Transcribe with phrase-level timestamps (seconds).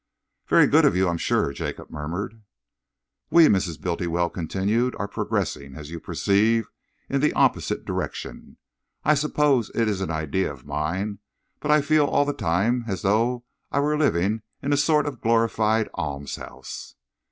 [0.47, 2.41] "Very good of you, I'm sure," Jacob murmured.
[3.29, 3.79] "We," Mrs.
[3.79, 6.71] Bultiwell continued, "are progressing, as you perceive,
[7.07, 8.57] in the opposite direction.
[9.05, 11.19] I suppose it is an idea of mine,
[11.59, 15.21] but I feel all the time as though I were living in a sort of
[15.21, 16.95] glorified almshouse."